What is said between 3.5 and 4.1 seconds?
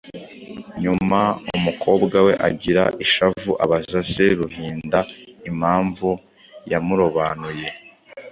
abaza